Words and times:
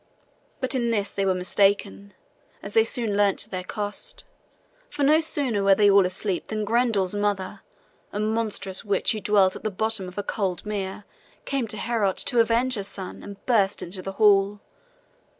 But 0.59 0.73
in 0.73 0.89
this 0.89 1.11
they 1.11 1.25
were 1.27 1.35
mistaken, 1.35 2.15
as 2.63 2.73
they 2.73 2.83
soon 2.83 3.15
learnt 3.15 3.37
to 3.41 3.51
their 3.51 3.63
cost. 3.63 4.23
For 4.89 5.03
no 5.03 5.19
sooner 5.19 5.63
were 5.63 5.75
they 5.75 5.91
all 5.91 6.07
asleep 6.07 6.47
than 6.47 6.65
Grendel's 6.65 7.13
mother, 7.13 7.61
a 8.11 8.19
monstrous 8.19 8.83
witch 8.83 9.11
who 9.11 9.19
dwelt 9.21 9.55
at 9.55 9.63
the 9.63 9.69
bottom 9.69 10.07
of 10.07 10.17
a 10.17 10.23
cold 10.23 10.65
mere, 10.65 11.03
came 11.45 11.67
to 11.67 11.77
Heorot 11.77 12.17
to 12.25 12.39
avenge 12.39 12.73
her 12.73 12.81
son 12.83 13.21
and 13.21 13.45
burst 13.45 13.83
into 13.83 14.01
the 14.01 14.13
hall. 14.13 14.59